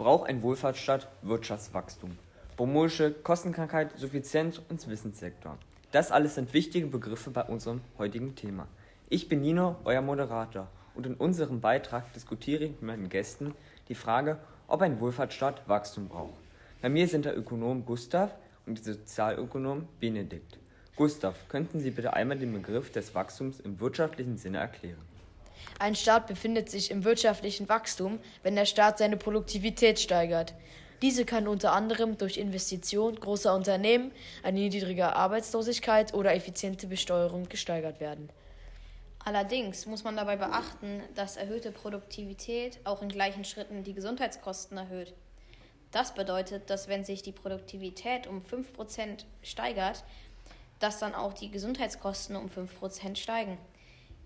[0.00, 2.16] Braucht ein Wohlfahrtsstaat Wirtschaftswachstum?
[2.56, 5.58] Baumolsche Kostenkrankheit, Suffizienz und Wissenssektor.
[5.92, 8.66] Das alles sind wichtige Begriffe bei unserem heutigen Thema.
[9.10, 13.54] Ich bin Nino, euer Moderator, und in unserem Beitrag diskutiere ich mit meinen Gästen
[13.90, 16.40] die Frage, ob ein Wohlfahrtsstaat Wachstum braucht.
[16.80, 20.58] Bei mir sind der Ökonom Gustav und der Sozialökonom Benedikt.
[20.96, 25.10] Gustav, könnten Sie bitte einmal den Begriff des Wachstums im wirtschaftlichen Sinne erklären?
[25.78, 30.54] Ein Staat befindet sich im wirtschaftlichen Wachstum, wenn der Staat seine Produktivität steigert.
[31.02, 38.00] Diese kann unter anderem durch Investition großer Unternehmen, eine niedrige Arbeitslosigkeit oder effiziente Besteuerung gesteigert
[38.00, 38.28] werden.
[39.24, 45.14] Allerdings muss man dabei beachten, dass erhöhte Produktivität auch in gleichen Schritten die Gesundheitskosten erhöht.
[45.90, 50.04] Das bedeutet, dass wenn sich die Produktivität um 5% steigert,
[50.78, 53.58] dass dann auch die Gesundheitskosten um 5% steigen.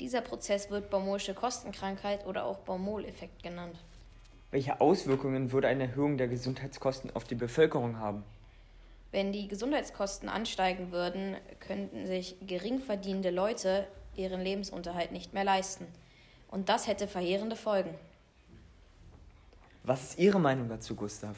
[0.00, 3.76] Dieser Prozess wird Baumolsche Kostenkrankheit oder auch Baumol-Effekt genannt.
[4.50, 8.22] Welche Auswirkungen würde eine Erhöhung der Gesundheitskosten auf die Bevölkerung haben?
[9.10, 15.86] Wenn die Gesundheitskosten ansteigen würden, könnten sich gering verdienende Leute ihren Lebensunterhalt nicht mehr leisten.
[16.50, 17.94] Und das hätte verheerende Folgen.
[19.82, 21.36] Was ist Ihre Meinung dazu, Gustav?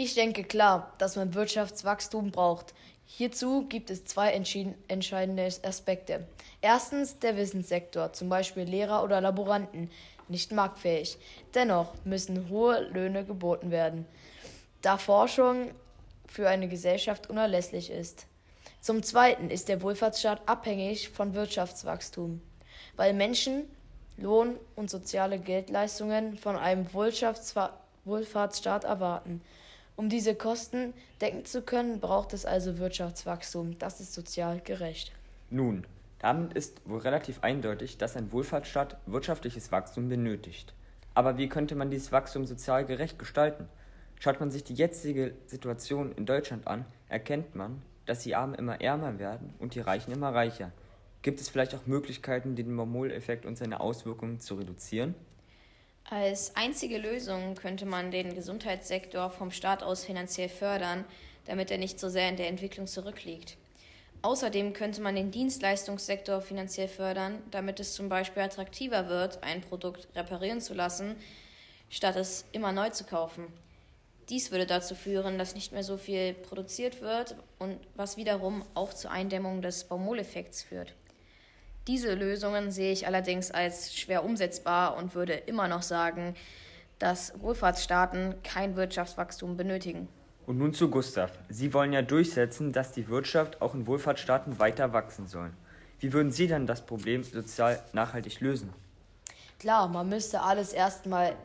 [0.00, 2.72] Ich denke klar, dass man Wirtschaftswachstum braucht.
[3.04, 6.24] Hierzu gibt es zwei entscheidende Aspekte.
[6.60, 9.90] Erstens der Wissenssektor, zum Beispiel Lehrer oder Laboranten,
[10.28, 11.18] nicht marktfähig.
[11.52, 14.06] Dennoch müssen hohe Löhne geboten werden,
[14.82, 15.72] da Forschung
[16.28, 18.28] für eine Gesellschaft unerlässlich ist.
[18.80, 22.40] Zum Zweiten ist der Wohlfahrtsstaat abhängig von Wirtschaftswachstum,
[22.94, 23.64] weil Menschen
[24.16, 29.42] Lohn und soziale Geldleistungen von einem Wohlfahrtsstaat erwarten.
[29.98, 33.80] Um diese Kosten decken zu können, braucht es also Wirtschaftswachstum.
[33.80, 35.10] Das ist sozial gerecht.
[35.50, 35.84] Nun,
[36.20, 40.72] damit ist wohl relativ eindeutig, dass ein Wohlfahrtsstaat wirtschaftliches Wachstum benötigt.
[41.14, 43.68] Aber wie könnte man dieses Wachstum sozial gerecht gestalten?
[44.20, 48.80] Schaut man sich die jetzige Situation in Deutschland an, erkennt man, dass die Armen immer
[48.80, 50.70] ärmer werden und die Reichen immer reicher.
[51.22, 55.16] Gibt es vielleicht auch Möglichkeiten, den Marmol-Effekt und seine Auswirkungen zu reduzieren?
[56.10, 61.04] Als einzige Lösung könnte man den Gesundheitssektor vom Staat aus finanziell fördern,
[61.44, 63.58] damit er nicht so sehr in der Entwicklung zurückliegt.
[64.22, 70.08] Außerdem könnte man den Dienstleistungssektor finanziell fördern, damit es zum Beispiel attraktiver wird, ein Produkt
[70.16, 71.14] reparieren zu lassen,
[71.90, 73.44] statt es immer neu zu kaufen.
[74.30, 78.94] Dies würde dazu führen, dass nicht mehr so viel produziert wird und was wiederum auch
[78.94, 80.94] zur Eindämmung des Baumol-Effekts führt.
[81.88, 86.34] Diese Lösungen sehe ich allerdings als schwer umsetzbar und würde immer noch sagen,
[86.98, 90.06] dass Wohlfahrtsstaaten kein Wirtschaftswachstum benötigen.
[90.46, 91.32] Und nun zu Gustav.
[91.48, 95.50] Sie wollen ja durchsetzen, dass die Wirtschaft auch in Wohlfahrtsstaaten weiter wachsen soll.
[95.98, 98.70] Wie würden Sie dann das Problem sozial nachhaltig lösen?
[99.58, 101.36] Klar, man müsste alles erstmal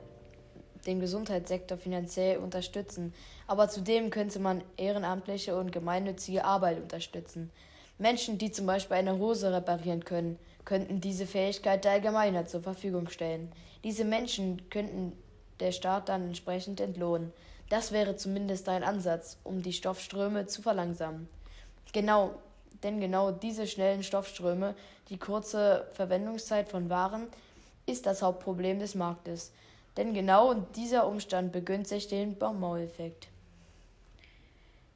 [0.86, 3.14] den Gesundheitssektor finanziell unterstützen.
[3.48, 7.50] Aber zudem könnte man ehrenamtliche und gemeinnützige Arbeit unterstützen.
[7.98, 13.09] Menschen, die zum Beispiel eine Hose reparieren können, könnten diese Fähigkeit der Allgemeinheit zur Verfügung
[13.09, 13.52] stellen.
[13.84, 15.14] Diese Menschen könnten
[15.59, 17.31] der Staat dann entsprechend entlohnen.
[17.70, 21.28] Das wäre zumindest ein Ansatz, um die Stoffströme zu verlangsamen.
[21.92, 22.31] Genau,
[22.81, 24.75] denn genau diese schnellen Stoffströme,
[25.10, 27.28] die kurze Verwendungszeit von Waren,
[27.86, 29.52] ist das Hauptproblem des Marktes.
[29.98, 33.28] Denn genau dieser Umstand begünstigt den Baumau-Effekt.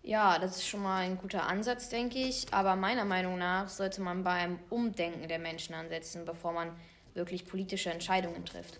[0.08, 2.46] Ja, das ist schon mal ein guter Ansatz, denke ich.
[2.52, 6.72] Aber meiner Meinung nach sollte man beim Umdenken der Menschen ansetzen, bevor man
[7.14, 8.80] wirklich politische Entscheidungen trifft.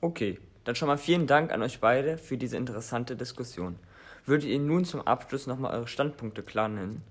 [0.00, 3.76] Okay, dann schon mal vielen Dank an euch beide für diese interessante Diskussion.
[4.24, 7.02] Würdet ihr nun zum Abschluss nochmal eure Standpunkte klar nennen?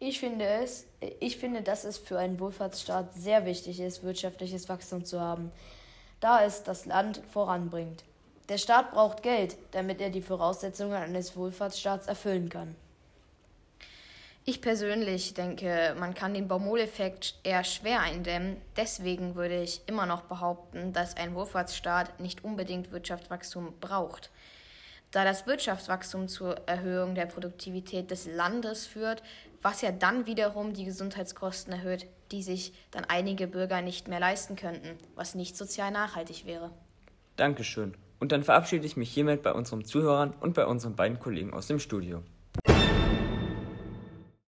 [0.00, 0.86] Ich finde es,
[1.20, 5.52] ich finde, dass es für einen Wohlfahrtsstaat sehr wichtig ist, wirtschaftliches Wachstum zu haben
[6.20, 8.04] da es das Land voranbringt.
[8.48, 12.74] Der Staat braucht Geld, damit er die Voraussetzungen eines Wohlfahrtsstaats erfüllen kann.
[14.46, 18.56] Ich persönlich denke, man kann den Baumol-Effekt eher schwer eindämmen.
[18.78, 24.30] Deswegen würde ich immer noch behaupten, dass ein Wohlfahrtsstaat nicht unbedingt Wirtschaftswachstum braucht.
[25.10, 29.22] Da das Wirtschaftswachstum zur Erhöhung der Produktivität des Landes führt,
[29.60, 34.56] was ja dann wiederum die Gesundheitskosten erhöht, die sich dann einige Bürger nicht mehr leisten
[34.56, 36.70] könnten, was nicht sozial nachhaltig wäre.
[37.36, 37.94] Dankeschön.
[38.20, 41.66] Und dann verabschiede ich mich hiermit bei unseren Zuhörern und bei unseren beiden Kollegen aus
[41.68, 42.22] dem Studio.